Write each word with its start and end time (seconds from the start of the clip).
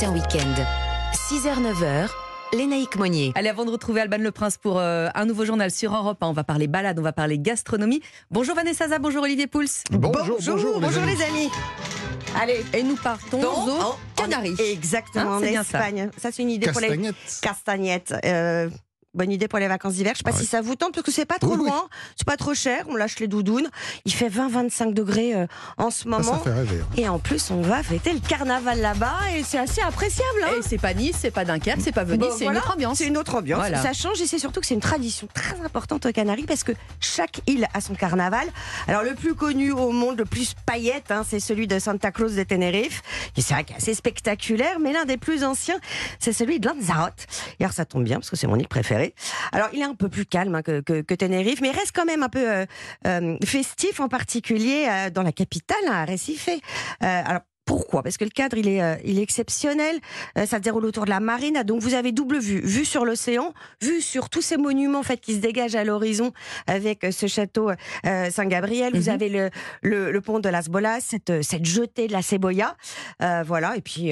Matin 0.00 0.14
Week-end. 0.14 0.54
6h-9h, 1.12 2.08
Lénaïque 2.54 2.96
Monnier. 2.96 3.32
Allez, 3.34 3.50
avant 3.50 3.66
de 3.66 3.70
retrouver 3.70 4.00
Alban 4.00 4.16
Le 4.16 4.30
Prince 4.30 4.56
pour 4.56 4.78
euh, 4.78 5.08
un 5.14 5.26
nouveau 5.26 5.44
journal 5.44 5.70
sur 5.70 5.94
Europe, 5.94 6.22
1, 6.22 6.28
on 6.28 6.32
va 6.32 6.42
parler 6.42 6.68
balade, 6.68 6.98
on 6.98 7.02
va 7.02 7.12
parler 7.12 7.38
gastronomie. 7.38 8.00
Bonjour 8.30 8.54
Vanessa 8.56 8.84
Zaza, 8.84 8.98
bonjour 8.98 9.24
Olivier 9.24 9.46
Pouls. 9.46 9.66
Bonjour, 9.90 10.38
bonjour, 10.46 10.80
bonjour 10.80 11.04
les 11.04 11.20
amis. 11.22 11.50
Allez, 12.40 12.64
Et 12.72 12.82
nous 12.82 12.96
partons 12.96 13.42
donc, 13.42 13.52
aux 13.68 13.70
en- 13.72 13.96
Canaries. 14.16 14.56
Exactement, 14.58 15.32
Hein, 15.32 15.36
en 15.36 15.40
c'est 15.40 15.50
bien 15.50 15.64
ça. 15.64 15.78
Espagne. 15.80 16.10
Ça, 16.16 16.30
c'est 16.32 16.42
une 16.44 16.50
idée 16.50 16.72
pour 16.72 16.80
les 16.80 16.86
Castagnette. 16.88 17.38
castagnettes. 17.42 18.14
Euh, 18.24 18.70
bonne 19.14 19.32
idée 19.32 19.48
pour 19.48 19.58
les 19.58 19.66
vacances 19.68 19.94
d'hiver. 19.94 20.12
Je 20.14 20.18
sais 20.18 20.24
pas 20.24 20.30
Ouais. 20.32 20.38
si 20.38 20.46
ça 20.46 20.60
vous 20.60 20.76
tente 20.76 20.92
parce 20.94 21.04
que 21.04 21.10
c'est 21.10 21.24
pas 21.26 21.38
trop 21.38 21.52
Oui, 21.54 21.60
oui. 21.62 21.66
loin, 21.68 21.88
c'est 22.16 22.26
pas 22.26 22.36
trop 22.36 22.54
cher. 22.54 22.84
On 22.88 22.94
lâche 22.96 23.18
les 23.18 23.26
doudounes. 23.26 23.68
Il 24.04 24.12
fait 24.12 24.28
20-25 24.28 24.94
degrés 24.94 25.34
euh, 25.34 25.46
en 25.78 25.90
ce 25.90 26.04
Ah, 26.06 26.22
ça 26.22 26.30
moment. 26.30 26.38
fait 26.40 26.52
rêver. 26.52 26.80
hein. 26.80 26.94
Et 26.96 27.08
en 27.08 27.18
plus, 27.18 27.50
on 27.50 27.60
va 27.60 27.82
fêter 27.82 28.12
le 28.12 28.20
carnaval 28.20 28.80
là-bas 28.80 29.16
et 29.36 29.42
c'est 29.42 29.58
assez 29.58 29.80
appréciable. 29.80 30.28
hein. 30.44 30.52
Et 30.58 30.62
c'est 30.62 30.78
pas 30.78 30.94
Nice, 30.94 31.16
c'est 31.20 31.30
pas 31.32 31.44
Dunkerque, 31.44 31.80
c'est 31.82 31.92
pas 31.92 32.04
Venise, 32.04 32.20
Bon, 32.28 32.34
c'est 32.36 32.44
voilà, 32.44 32.58
une 32.60 32.64
autre 32.64 32.74
ambiance. 32.74 32.98
C'est 32.98 33.06
une 33.06 33.16
autre 33.18 33.34
ambiance. 33.34 33.58
Voilà. 33.60 33.82
Ça 33.82 33.92
change 33.92 34.20
et 34.20 34.26
c'est 34.26 34.38
surtout 34.38 34.60
que 34.60 34.66
c'est 34.66 34.74
une 34.74 34.80
tradition 34.80 35.26
très 35.34 35.60
importante 35.60 36.06
aux 36.06 36.12
Canaries 36.12 36.44
parce 36.46 36.62
que 36.64 36.72
chaque 37.00 37.40
île 37.48 37.66
a 37.74 37.80
son 37.80 37.94
carnaval. 37.94 38.46
Alors 38.86 39.02
le 39.02 39.14
plus 39.14 39.34
connu 39.34 39.72
au 39.72 39.90
monde, 39.90 40.18
le 40.18 40.24
plus 40.24 40.54
paillette, 40.66 41.10
hein, 41.10 41.24
c'est 41.28 41.40
celui 41.40 41.66
de 41.66 41.78
Santa 41.78 42.12
Cruz 42.12 42.36
de 42.36 42.42
Tenerife. 42.44 43.02
Et 43.36 43.40
c'est 43.42 43.54
vrai 43.54 43.64
qu'il 43.64 43.74
est 43.74 43.78
assez 43.78 43.94
spectaculaire, 43.94 44.78
mais 44.80 44.92
l'un 44.92 45.04
des 45.04 45.16
plus 45.16 45.42
anciens, 45.44 45.78
c'est 46.20 46.32
celui 46.32 46.60
de 46.60 46.68
Lanzarote. 46.68 47.26
Et 47.58 47.64
alors 47.64 47.72
ça 47.74 47.84
tombe 47.84 48.04
bien 48.04 48.16
parce 48.18 48.30
que 48.30 48.36
c'est 48.36 48.46
mon 48.46 48.56
île 48.56 48.68
préférée. 48.68 48.99
Alors 49.52 49.68
il 49.72 49.80
est 49.80 49.84
un 49.84 49.94
peu 49.94 50.08
plus 50.08 50.26
calme 50.26 50.54
hein, 50.54 50.62
que, 50.62 50.80
que, 50.80 51.00
que 51.02 51.14
Tenerife, 51.14 51.60
mais 51.60 51.68
il 51.68 51.76
reste 51.76 51.92
quand 51.94 52.04
même 52.06 52.22
un 52.22 52.28
peu 52.28 52.48
euh, 52.50 52.66
euh, 53.06 53.36
festif, 53.44 54.00
en 54.00 54.08
particulier 54.08 54.86
euh, 54.88 55.10
dans 55.10 55.22
la 55.22 55.32
capitale, 55.32 55.78
à 55.90 56.04
Recife. 56.04 56.48
Euh, 56.48 56.58
alors 57.00 57.42
pourquoi? 57.66 58.02
Parce 58.02 58.16
que 58.16 58.24
le 58.24 58.30
cadre, 58.30 58.56
il 58.58 58.66
est, 58.66 58.82
euh, 58.82 58.96
il 59.04 59.18
est 59.20 59.22
exceptionnel. 59.22 59.96
Euh, 60.36 60.44
ça 60.44 60.56
se 60.56 60.62
déroule 60.62 60.84
autour 60.86 61.04
de 61.04 61.10
la 61.10 61.20
marine. 61.20 61.62
Donc 61.64 61.80
vous 61.82 61.94
avez 61.94 62.10
double 62.10 62.38
vue, 62.38 62.60
vue 62.60 62.84
sur 62.84 63.04
l'océan, 63.04 63.54
vue 63.80 64.00
sur 64.00 64.28
tous 64.28 64.42
ces 64.42 64.56
monuments 64.56 64.98
en 65.00 65.02
fait 65.04 65.20
qui 65.20 65.34
se 65.34 65.38
dégagent 65.38 65.76
à 65.76 65.84
l'horizon 65.84 66.32
avec 66.66 67.04
euh, 67.04 67.12
ce 67.12 67.26
château 67.28 67.70
Saint-Gabriel. 68.30 68.92
Vous 68.94 69.08
Mhm. 69.08 69.14
avez 69.14 69.28
le, 69.28 69.50
le, 69.82 70.10
le 70.10 70.20
pont 70.20 70.40
de 70.40 70.48
Las 70.48 70.68
Bolas, 70.68 71.00
cette, 71.00 71.42
cette 71.42 71.64
jetée 71.64 72.08
de 72.08 72.12
la 72.12 72.22
Cebolla. 72.22 72.76
Voilà. 73.46 73.76
Et 73.76 73.82
puis. 73.82 74.10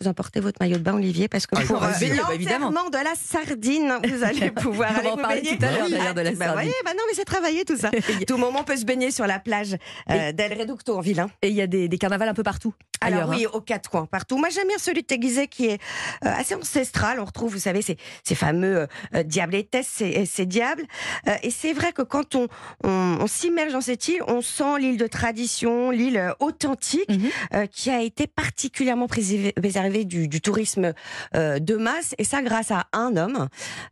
Vous 0.00 0.08
emportez 0.08 0.40
votre 0.40 0.58
maillot 0.60 0.76
de 0.78 0.82
bain, 0.82 0.94
Olivier, 0.94 1.28
parce 1.28 1.46
que 1.46 1.56
Avec 1.56 1.68
pour 1.68 1.82
euh. 1.82 1.88
Bah, 1.88 1.94
évidemment. 2.34 2.70
l'enterrement 2.70 2.90
de 2.90 2.98
la 2.98 3.14
sardine, 3.14 3.92
vous 4.04 4.22
allez 4.24 4.50
pouvoir 4.52 4.96
aller 4.96 5.10
vous 5.10 5.16
parler 5.16 5.40
baigner. 5.42 5.58
tout 5.58 5.64
à 5.64 5.70
l'heure, 5.72 5.88
d'ailleurs, 5.90 6.14
de 6.14 6.20
la 6.20 6.30
bah, 6.32 6.36
sardine. 6.36 6.52
voyez, 6.54 6.72
bah 6.84 6.90
non, 6.94 7.02
mais 7.08 7.14
c'est 7.14 7.24
travaillé 7.24 7.64
tout 7.64 7.76
ça. 7.76 7.90
tout 8.26 8.36
moment 8.36 8.60
on 8.60 8.64
peut 8.64 8.76
se 8.76 8.84
baigner 8.84 9.10
sur 9.10 9.26
la 9.26 9.38
plage 9.38 9.76
euh, 10.10 10.32
d'El 10.32 10.58
Reducto 10.58 10.96
en 10.96 11.00
ville. 11.00 11.20
hein. 11.20 11.30
Et 11.42 11.48
il 11.48 11.54
y 11.54 11.62
a 11.62 11.66
des, 11.66 11.88
des 11.88 11.98
carnavals 11.98 12.28
un 12.28 12.34
peu 12.34 12.42
partout. 12.42 12.74
Alors 13.00 13.28
oui, 13.28 13.44
hein. 13.46 13.50
aux 13.52 13.60
quatre 13.60 13.90
coins, 13.90 14.06
partout. 14.06 14.38
Moi 14.38 14.48
j'aime 14.50 14.68
bien 14.68 14.78
celui 14.78 15.02
de 15.02 15.06
Teguizet 15.06 15.48
qui 15.48 15.66
est 15.66 15.80
euh, 16.24 16.28
assez 16.36 16.54
ancestral. 16.54 17.20
On 17.20 17.24
retrouve, 17.24 17.52
vous 17.52 17.58
savez, 17.58 17.82
ces, 17.82 17.96
ces 18.24 18.34
fameux 18.34 18.86
euh, 19.14 19.22
diablettes, 19.22 19.78
ces, 19.84 20.26
ces 20.26 20.46
diables. 20.46 20.84
Euh, 21.28 21.34
et 21.42 21.50
c'est 21.50 21.72
vrai 21.72 21.92
que 21.92 22.02
quand 22.02 22.34
on, 22.34 22.48
on, 22.84 23.18
on 23.20 23.26
s'immerge 23.26 23.72
dans 23.72 23.80
cette 23.80 24.08
île, 24.08 24.22
on 24.26 24.40
sent 24.40 24.78
l'île 24.78 24.96
de 24.96 25.06
tradition, 25.06 25.90
l'île 25.90 26.16
euh, 26.16 26.32
authentique, 26.40 27.10
euh, 27.54 27.66
qui 27.66 27.90
a 27.90 28.00
été 28.02 28.26
particulièrement 28.26 29.06
préservée, 29.06 30.04
du, 30.04 30.28
du 30.28 30.40
tourisme 30.40 30.92
euh, 31.34 31.58
de 31.58 31.76
masse. 31.76 32.14
Et 32.18 32.24
ça 32.24 32.42
grâce 32.42 32.70
à 32.70 32.86
un 32.92 33.16
homme, 33.16 33.48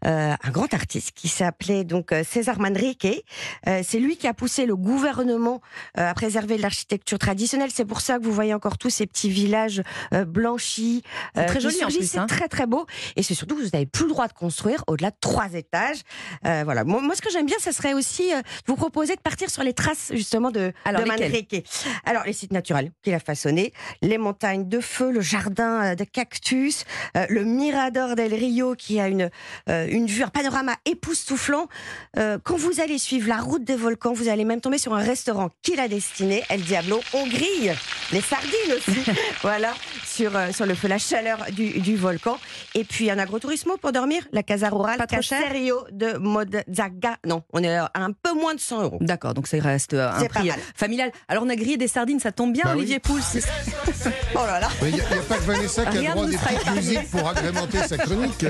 euh, 0.07 0.35
un 0.43 0.51
grand 0.51 0.73
artiste 0.75 1.13
qui 1.15 1.29
s'appelait 1.29 1.85
donc 1.85 2.13
César 2.29 2.59
Manrique. 2.59 3.07
Euh, 3.67 3.83
c'est 3.85 3.99
lui 3.99 4.17
qui 4.17 4.27
a 4.27 4.35
poussé 4.35 4.67
le 4.67 4.77
gouvernement 4.77 5.61
euh, 5.99 6.11
à 6.11 6.15
préserver 6.15 6.59
l'architecture 6.59 7.19
traditionnelle. 7.19 7.71
C'est 7.73 7.85
pour 7.85 8.01
ça 8.01 8.19
que 8.19 8.25
vous 8.25 8.33
voyez 8.33 8.55
encore 8.55 8.79
tous 8.79 8.94
ces 8.95 9.07
petits 9.07 9.31
villages 9.31 9.83
euh, 10.13 10.25
blanchis. 10.25 11.03
C'est 11.35 11.47
très 11.47 11.61
joli, 11.61 11.83
en 11.85 11.89
plus, 11.89 12.09
C'est 12.09 12.19
hein. 12.19 12.27
très 12.27 12.49
très 12.49 12.67
beau. 12.67 12.87
Et 13.17 13.23
c'est 13.23 13.35
surtout 13.35 13.57
que 13.57 13.63
vous 13.63 13.71
n'avez 13.73 13.87
plus 13.87 14.05
le 14.05 14.11
droit 14.11 14.29
de 14.29 14.33
construire 14.33 14.85
au-delà 14.87 15.11
de 15.11 15.17
trois 15.21 15.53
étages. 15.55 15.99
Euh, 16.47 16.63
voilà. 16.65 16.85
Moi, 16.85 17.01
moi, 17.01 17.15
ce 17.15 17.23
que 17.23 17.31
j'aime 17.31 17.47
bien, 17.47 17.57
ce 17.61 17.73
serait 17.73 17.95
aussi 17.95 18.33
euh, 18.33 18.41
vous 18.67 18.77
proposer 18.77 19.15
de 19.17 19.21
partir 19.21 19.51
sur 19.51 19.63
les 19.63 19.73
traces 19.73 20.13
justement 20.15 20.51
de, 20.51 20.73
Alors, 20.85 21.03
de 21.03 21.09
Manrique. 21.09 21.67
Alors 22.05 22.25
les 22.25 22.33
sites 22.33 22.53
naturels 22.53 22.93
qu'il 23.03 23.15
a 23.15 23.19
façonnés, 23.21 23.73
les 24.03 24.19
montagnes 24.19 24.69
de 24.69 24.81
feu, 24.81 25.11
le 25.11 25.21
jardin 25.21 25.85
euh, 25.85 25.95
de 25.95 26.05
cactus, 26.05 26.85
euh, 27.17 27.27
le 27.29 27.45
Mirador 27.45 28.15
del 28.15 28.35
Rio 28.35 28.75
qui 28.75 29.01
a 29.01 29.09
une 29.09 29.31
euh, 29.69 29.87
une 29.89 30.07
vue, 30.07 30.23
un 30.23 30.29
panorama 30.29 30.77
époustouflant. 30.85 31.69
Euh, 32.19 32.39
quand 32.43 32.57
vous 32.57 32.81
allez 32.81 32.99
suivre 32.99 33.29
la 33.29 33.39
route 33.39 33.65
des 33.65 33.77
volcans, 33.77 34.13
vous 34.13 34.29
allez 34.29 34.45
même 34.45 34.61
tomber 34.61 34.79
sur 34.79 34.95
un 34.95 35.03
restaurant 35.03 35.51
qu'il 35.63 35.81
a 35.81 35.89
destiné, 35.89 36.43
El 36.49 36.63
Diablo. 36.63 37.01
On 37.13 37.27
grille 37.27 37.73
les 38.13 38.21
sardines 38.21 38.73
aussi, 38.77 38.84
voilà, 39.43 39.75
sur, 40.05 40.37
euh, 40.37 40.53
sur 40.53 40.67
le 40.67 40.75
feu, 40.75 40.89
la 40.89 40.99
chaleur 40.99 41.39
du, 41.53 41.81
du 41.81 41.97
volcan. 41.97 42.39
Et 42.75 42.85
puis 42.85 43.11
un 43.11 43.19
agrotourisme 43.19 43.73
pour 43.81 43.93
dormir, 43.93 44.23
la 44.33 44.43
Casa 44.43 44.69
Rural 44.69 44.99
Pas 44.99 45.07
trop 45.07 45.23
cher 45.23 45.41
Caserio 45.43 45.85
de 45.93 46.17
Modzaga. 46.19 47.17
Non, 47.27 47.43
on 47.53 47.63
est 47.63 47.77
à 47.77 47.91
un 47.95 48.13
peu 48.13 48.33
moins 48.35 48.55
de 48.55 48.61
100 48.61 48.83
euros. 48.83 48.99
D'accord, 49.01 49.35
donc 49.35 49.47
ça 49.47 49.57
reste 49.61 49.95
euh, 49.95 50.11
un 50.11 50.25
prix 50.27 50.51
familial. 50.75 51.11
Alors 51.29 51.45
on 51.45 51.49
a 51.49 51.57
grillé 51.57 51.77
des 51.77 51.89
sardines, 51.89 52.21
ça 52.21 52.33
tombe 52.33 52.53
bien, 52.53 52.63
Bah 52.65 52.71
oui. 52.73 52.79
Olivier 52.79 52.99
Pouls. 52.99 53.21
Oh 54.37 54.41
là 54.47 54.61
là 54.61 54.69
Mais 54.83 54.89
il 54.91 54.95
n'y 54.97 55.01
a, 55.01 55.05
a 55.05 55.17
pas 55.29 55.37
que 55.37 55.43
Vanessa 55.43 55.87
qui 55.87 55.99
a 56.07 56.11
droit 56.13 56.25
à 56.25 56.29
des 56.29 56.37
petites 56.37 56.71
musiques 56.75 57.11
pour 57.11 57.29
agrémenter 57.29 57.79
sa 57.87 57.97
chronique. 57.97 58.45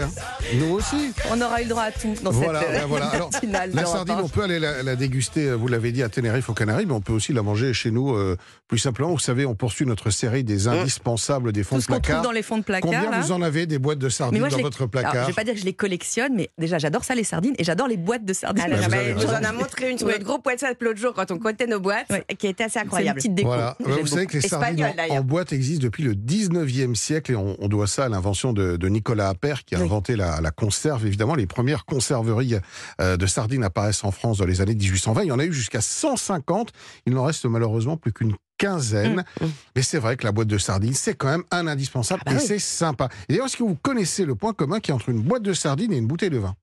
Nous 0.55 0.71
aussi. 0.75 1.13
On 1.31 1.41
aura 1.41 1.61
eu 1.61 1.65
le 1.65 1.69
droit 1.71 1.83
à 1.85 1.93
tout 1.93 2.15
dans 2.23 2.31
Voilà, 2.31 2.61
cette 2.61 2.71
euh, 2.71 2.79
ben 2.81 2.87
voilà. 2.87 3.07
Alors, 3.09 3.31
La 3.75 3.85
sardine, 3.87 4.15
1. 4.15 4.23
on 4.23 4.29
peut 4.29 4.43
aller 4.43 4.59
la, 4.59 4.83
la 4.83 4.97
déguster, 4.97 5.49
euh, 5.49 5.55
vous 5.55 5.69
l'avez 5.69 5.93
dit, 5.93 6.03
à 6.03 6.09
Tenerife, 6.09 6.49
aux 6.49 6.55
Canaries, 6.55 6.87
mais 6.87 6.95
on 6.95 7.01
peut 7.01 7.13
aussi 7.13 7.33
la 7.33 7.43
manger 7.43 7.73
chez 7.75 7.91
nous, 7.91 8.15
euh, 8.15 8.37
plus 8.69 8.79
simplement. 8.79 9.11
Vous 9.11 9.19
savez, 9.19 9.45
on 9.47 9.55
poursuit 9.55 9.85
notre 9.87 10.11
série 10.11 10.24
des 10.43 10.69
indispensables 10.69 11.53
des 11.53 11.63
fonds 11.65 11.77
Tout 11.77 11.81
de 11.81 11.83
ce 11.83 11.87
trouve 11.89 12.01
placard. 12.01 12.23
dans 12.23 12.33
les 12.33 12.43
fonds 12.43 12.59
de 12.59 12.63
placard. 12.65 12.91
Combien 12.91 13.11
là. 13.11 13.21
vous 13.21 13.33
en 13.33 13.43
avez 13.43 13.67
des 13.67 13.79
boîtes 13.79 13.99
de 13.99 14.09
sardines 14.09 14.41
moi, 14.41 14.49
dans 14.49 14.59
votre 14.59 14.79
Alors, 14.83 14.91
placard 14.91 15.23
je 15.23 15.27
vais 15.29 15.33
pas 15.33 15.45
dire 15.45 15.55
que 15.55 15.61
je 15.61 15.65
les 15.65 15.73
collectionne, 15.75 16.35
mais 16.35 16.51
déjà 16.59 16.79
j'adore 16.79 17.05
ça 17.05 17.15
les 17.15 17.25
sardines 17.25 17.55
et 17.59 17.65
j'adore 17.65 17.89
les 17.89 17.97
boîtes 17.97 18.25
de 18.25 18.33
sardines. 18.33 18.65
Alors, 18.65 18.79
Vous 18.85 18.91
bah, 18.91 18.97
je 19.07 19.13
vous 19.15 19.25
en 19.25 19.37
raison. 19.37 19.49
a 19.49 19.53
montré 19.53 19.91
une 19.91 19.99
sur 19.99 20.07
notre 20.09 20.25
groupe 20.25 20.47
WhatsApp 20.47 20.81
l'autre 20.83 20.99
jour 21.01 21.13
quand 21.15 21.31
on 21.31 21.39
comptait 21.39 21.67
nos 21.67 21.81
boîtes, 21.81 22.07
qui 22.39 22.47
était 22.47 22.65
assez 22.65 22.73
C'est 22.75 22.81
une 22.81 22.87
incroyable. 22.87 23.17
petite 23.19 23.35
déco. 23.35 23.49
Voilà. 23.49 23.77
Vous 23.81 24.07
savez 24.07 24.27
que 24.27 24.35
les 24.39 24.45
Espagnol, 24.45 24.93
sardines 24.97 25.19
en- 25.19 25.23
boîte 25.23 25.53
existent 25.53 25.83
depuis 25.83 26.03
le 26.03 26.15
19e 26.15 26.95
siècle 26.95 27.33
et 27.33 27.37
on, 27.37 27.57
on 27.61 27.69
doit 27.69 27.87
ça 27.87 28.05
à 28.05 28.09
l'invention 28.09 28.53
de, 28.53 28.77
de 28.77 28.89
Nicolas 28.89 29.29
Appert 29.29 29.65
qui 29.65 29.75
a 29.75 29.79
Oui. 29.79 29.85
inventé 29.85 30.17
la, 30.17 30.41
la 30.41 30.51
conserve. 30.51 31.07
Évidemment, 31.07 31.35
les 31.35 31.47
premières 31.47 31.85
conserveries 31.85 32.57
euh, 33.01 33.17
de 33.17 33.27
sardines 33.27 33.65
apparaissent 33.65 34.05
en 34.05 34.11
France 34.11 34.39
dans 34.39 34.47
les 34.47 34.61
années 34.61 34.75
1820. 34.75 35.23
Il 35.23 35.29
y 35.29 35.33
en 35.33 35.39
a 35.39 35.45
eu 35.45 35.53
jusqu'à 35.53 35.81
150. 35.81 36.73
Il 37.07 37.15
n'en 37.15 37.25
reste 37.25 37.45
malheureusement 37.47 37.97
plus 37.97 38.13
qu'une 38.13 38.35
quinzaine. 38.65 39.17
Mmh, 39.41 39.45
mmh. 39.45 39.51
Mais 39.77 39.83
c'est 39.83 39.99
vrai 39.99 40.17
que 40.17 40.25
la 40.25 40.33
boîte 40.33 40.49
de 40.49 40.59
sardines, 40.59 40.95
c'est 40.95 41.15
quand 41.15 41.29
même 41.29 41.45
un 41.51 41.67
indispensable 41.67 42.23
Ah 42.27 42.31
bah 42.31 42.37
et 42.37 42.41
oui. 42.41 42.45
c'est 42.47 42.59
sympa. 42.59 43.09
Et 43.29 43.33
d'ailleurs, 43.35 43.47
est-ce 43.47 43.57
que 43.57 43.63
vous 43.65 43.77
connaissez 43.77 44.25
le 44.25 44.35
point 44.35 44.53
commun 44.53 44.81
qui 44.81 44.91
est 44.91 44.95
entre 44.95 45.09
une 45.09 45.21
boîte 45.23 45.43
de 45.43 45.53
sardines 45.53 45.93
et 45.93 45.99
une 45.99 46.07
bouteille 46.07 46.31
de 46.31 46.39
vin? 46.39 46.55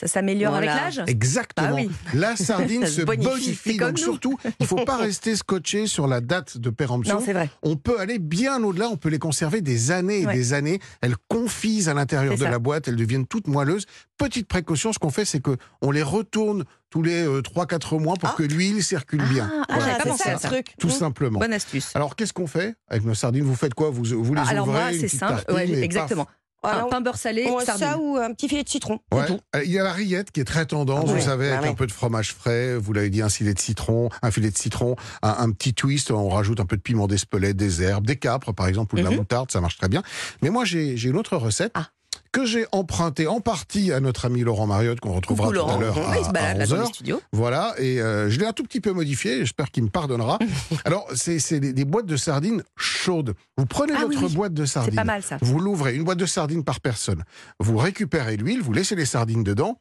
Ça 0.00 0.06
s'améliore 0.06 0.52
Voilà. 0.52 0.72
avec 0.84 0.96
l'âge? 0.96 1.04
Exactement. 1.08 1.68
Ah 1.70 1.74
oui. 1.74 1.90
La 2.14 2.34
sardine 2.36 2.86
se 2.86 2.92
se 2.92 3.02
bonifie. 3.02 3.76
Donc 3.76 3.90
nous. 3.92 3.96
surtout, 3.98 4.38
il 4.44 4.52
ne 4.62 4.66
faut 4.66 4.84
pas 4.84 4.96
rester 4.96 5.36
scotché 5.36 5.86
sur 5.86 6.06
la 6.06 6.20
date 6.22 6.56
de 6.56 6.70
péremption 6.70 7.16
Non, 7.18 7.22
c'est 7.24 7.34
vrai. 7.34 7.50
on 7.62 7.76
peut 7.76 8.00
aller 8.00 8.18
bien 8.18 8.62
au-delà, 8.64 8.88
on 8.88 8.96
peut 8.96 9.10
les 9.10 9.18
conserver 9.18 9.60
des 9.60 9.90
années 9.90 10.20
et 10.22 10.26
Ouais. 10.26 10.34
des 10.34 10.52
années. 10.54 10.80
Elles 11.02 11.16
confisent 11.28 11.88
à 11.88 11.94
l'intérieur 11.94 12.34
de 12.34 12.44
ça. 12.44 12.50
la 12.50 12.58
boîte, 12.58 12.88
elles 12.88 12.96
deviennent 12.96 13.26
toutes 13.26 13.46
moelleuses. 13.46 13.84
Petite 14.16 14.48
précaution, 14.48 14.92
ce 14.92 14.98
qu'on 14.98 15.10
fait, 15.10 15.24
c'est 15.24 15.40
que 15.40 15.56
on 15.82 15.90
les 15.90 16.02
retourne 16.02 16.64
tous 16.90 17.02
les 17.02 17.24
3-4 17.42 17.98
mois 18.00 18.14
pour 18.16 18.30
Ah. 18.30 18.34
que 18.36 18.42
l'huile 18.42 18.82
circule 18.82 19.22
bien. 19.28 19.50
Ah, 19.52 19.64
Voilà, 19.68 19.84
j'avais 19.84 19.96
pas 19.98 20.02
c'est 20.04 20.08
pensé 20.10 20.24
ça 20.24 20.38
ça. 20.38 20.48
truc. 20.48 20.74
tout 20.78 20.88
Mmh. 20.88 20.90
simplement. 20.90 21.38
Bonne 21.38 21.52
astuce. 21.52 21.90
Alors, 21.94 22.16
qu'est-ce 22.16 22.32
qu'on 22.32 22.46
fait 22.48 22.74
avec 22.88 23.04
nos 23.04 23.14
sardines? 23.14 23.44
Vous 23.44 23.54
faites 23.54 23.74
quoi? 23.74 23.90
Vous, 23.90 24.02
vous 24.04 24.34
les 24.34 24.40
Alors 24.40 24.66
ouvrez 24.66 24.80
moi, 24.80 24.90
c'est 24.98 25.08
simple. 25.08 25.44
Ouais, 25.52 25.88
paf. 25.88 26.26
Voilà, 26.62 26.82
un 26.84 26.88
pain 26.88 27.00
beurre 27.00 27.16
salé, 27.16 27.48
ça 27.64 27.98
ou 27.98 28.16
un 28.16 28.32
petit 28.34 28.48
filet 28.48 28.62
de 28.62 28.68
citron. 28.68 29.00
c'est 29.12 29.18
Ouais. 29.18 29.26
tout. 29.26 29.38
Euh, 29.56 29.64
Il 29.64 29.70
y 29.70 29.78
a 29.78 29.82
la 29.82 29.92
rillette 29.92 30.30
qui 30.30 30.40
est 30.40 30.44
très 30.44 30.66
tendance, 30.66 31.04
Ah 31.04 31.06
vous 31.08 31.14
ouais, 31.14 31.20
savez, 31.20 31.48
ah 31.50 31.52
avec 31.58 31.62
ouais. 31.64 31.68
un 31.70 31.74
peu 31.74 31.86
de 31.86 31.92
fromage 31.92 32.34
frais, 32.34 32.76
vous 32.76 32.92
l'avez 32.92 33.10
dit, 33.10 33.22
un 33.22 33.28
filet 33.28 33.54
de 33.54 33.58
citron, 33.60 34.10
un 34.22 34.30
filet 34.30 34.50
de 34.50 34.56
citron, 34.58 34.96
un, 35.22 35.36
un 35.38 35.50
petit 35.52 35.72
twist, 35.74 36.10
on 36.10 36.28
rajoute 36.28 36.60
un 36.60 36.66
peu 36.66 36.76
de 36.76 36.82
piment 36.82 37.06
d'Espelette, 37.06 37.56
des 37.56 37.82
herbes, 37.82 38.06
des 38.06 38.16
capres 38.16 38.52
par 38.52 38.66
exemple, 38.68 38.94
ou 38.94 38.98
de 38.98 39.04
la 39.04 39.10
Mhm. 39.10 39.16
moutarde, 39.16 39.50
ça 39.50 39.60
marche 39.60 39.78
très 39.78 39.88
bien. 39.88 40.02
Mais 40.42 40.50
moi 40.50 40.64
j'ai 40.64 40.92
une 41.02 41.16
autre 41.16 41.36
recette. 41.36 41.72
Ah. 41.74 41.86
Que 42.32 42.44
j'ai 42.46 42.64
empruntée 42.70 43.26
en 43.26 43.40
partie 43.40 43.92
à 43.92 43.98
notre 43.98 44.24
ami 44.24 44.42
Laurent 44.42 44.66
Mariotte, 44.68 45.00
qu'on 45.00 45.12
retrouvera 45.12 45.48
Coucou 45.48 45.58
tout 45.58 45.64
à 45.64 45.66
Laurent. 45.66 45.80
l'heure 45.80 45.96
Oui, 46.10 46.16
il 46.20 46.24
se 46.24 46.28
à, 46.28 46.32
balade 46.32 46.56
à 46.56 46.58
là 46.60 46.66
dans 46.66 46.76
11h. 46.76 46.78
le 46.80 46.86
studio. 46.86 47.22
Voilà, 47.32 47.74
et 47.78 48.00
euh, 48.00 48.30
je 48.30 48.38
l'ai 48.38 48.46
un 48.46 48.52
tout 48.52 48.62
petit 48.62 48.80
peu 48.80 48.92
modifié, 48.92 49.38
j'espère 49.40 49.72
qu'il 49.72 49.82
me 49.82 49.88
pardonnera. 49.88 50.38
Alors, 50.84 51.08
c'est 51.16 51.40
c'est 51.40 51.58
des, 51.58 51.72
des 51.72 51.84
boîtes 51.84 52.06
de 52.06 52.16
sardines 52.16 52.62
Vous 53.56 53.66
prenez 53.66 53.92
Ah 53.96 54.02
votre 54.06 54.24
oui. 54.26 54.34
boîte 54.34 54.54
de 54.54 54.64
sardines, 54.64 54.94
pas 54.94 55.04
mal 55.04 55.22
ça. 55.22 55.38
vous 55.42 55.58
l'ouvrez, 55.60 55.96
une 55.96 56.04
boîte 56.04 56.18
de 56.18 56.26
sardines 56.26 56.64
par 56.64 56.80
personne. 56.80 57.24
Vous 57.58 57.76
récupérez 57.76 58.36
l'huile, 58.36 58.62
vous 58.62 58.72
laissez 58.72 58.94
les 58.96 59.06
sardines 59.06 59.44
dedans. 59.44 59.78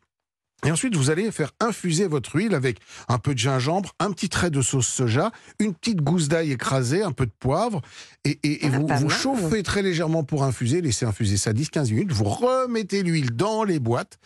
Et 0.65 0.71
ensuite, 0.71 0.93
vous 0.97 1.09
allez 1.09 1.31
faire 1.31 1.51
infuser 1.61 2.05
votre 2.07 2.35
huile 2.35 2.53
avec 2.53 2.79
un 3.07 3.17
peu 3.17 3.33
de 3.33 3.39
gingembre, 3.39 3.93
un 3.99 4.11
petit 4.11 4.27
trait 4.27 4.49
de 4.49 4.61
sauce 4.61 4.87
soja, 4.87 5.31
une 5.59 5.73
petite 5.73 6.01
gousse 6.01 6.27
d'ail 6.27 6.51
écrasée, 6.51 7.01
un 7.01 7.13
peu 7.13 7.25
de 7.25 7.31
poivre. 7.39 7.81
Et, 8.25 8.37
et- 8.43 8.65
et 8.65 8.69
Ah, 8.73 8.77
vous, 8.77 8.81
vous 8.81 9.07
mal. 9.07 9.09
chauffez 9.09 9.63
très 9.63 9.81
légèrement 9.81 10.25
pour 10.25 10.43
infuser, 10.43 10.81
laissez 10.81 11.05
infuser 11.05 11.37
ça 11.37 11.53
10-15 11.53 11.91
minutes. 11.91 12.11
Vous 12.11 12.25
remettez 12.25 13.03
l'huile 13.03 13.31
dans 13.31 13.63
les 13.63 13.79
boîtes. 13.79 14.19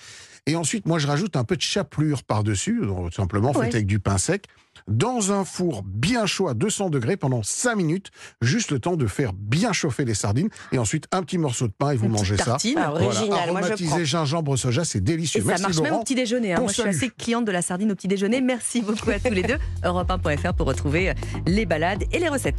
Et 0.47 0.55
ensuite, 0.55 0.87
moi, 0.87 0.97
je 0.97 1.05
rajoute 1.05 1.35
un 1.35 1.43
peu 1.43 1.55
de 1.55 1.61
chapelure 1.61 2.23
par-dessus, 2.23 2.81
simplement, 3.15 3.53
faites 3.53 3.61
Ouais. 3.61 3.75
avec 3.75 3.85
du 3.85 3.99
pain 3.99 4.17
sec. 4.17 4.47
Dans 4.87 5.31
un 5.31 5.45
four 5.45 5.83
bien 5.83 6.25
chaud 6.25 6.47
à 6.47 6.53
200 6.53 6.89
degrés 6.89 7.17
pendant 7.17 7.41
5 7.43 7.75
minutes, 7.75 8.11
juste 8.41 8.71
le 8.71 8.79
temps 8.79 8.95
de 8.95 9.07
faire 9.07 9.31
bien 9.33 9.71
chauffer 9.73 10.05
les 10.05 10.13
sardines 10.13 10.49
et 10.71 10.77
ensuite 10.77 11.05
un 11.11 11.23
petit 11.23 11.37
morceau 11.37 11.67
de 11.67 11.73
pain 11.77 11.91
et 11.91 11.95
vous 11.97 12.05
Une 12.05 12.11
mangez 12.11 12.37
ça. 12.37 12.45
tartine. 12.45 12.77
Ah, 12.77 12.91
original, 12.93 13.27
moi 13.29 13.37
je 13.37 13.49
aromatisé 13.49 13.89
prends. 13.89 14.03
gingembre 14.03 14.57
soja, 14.57 14.83
c'est 14.83 14.97
Et 14.97 15.01
délicieux. 15.01 15.41
ça 15.41 15.47
Merci 15.47 15.63
marche 15.63 15.79
même 15.81 15.93
au 15.95 15.99
petit 16.03 16.15
déjeuner. 16.15 16.53
hein. 16.53 16.57
Bon 16.57 16.63
Moi, 16.63 16.71
je 16.75 16.81
suis 16.81 16.89
assez 16.89 17.09
cliente 17.09 17.45
de 17.45 17.51
la 17.51 17.61
sardine 17.61 17.91
au 17.91 17.95
petit 17.95 18.07
déjeuner. 18.07 18.41
Merci 18.41 18.81
beaucoup 18.81 19.09
à 19.09 19.19
tous 19.19 19.33
les 19.33 19.43
deux. 19.43 19.57
Europe1.fr 19.83 20.53
pour 20.53 20.67
retrouver 20.67 21.13
les 21.47 21.65
balades 21.65 22.03
et 22.11 22.19
les 22.19 22.27
recettes. 22.29 22.51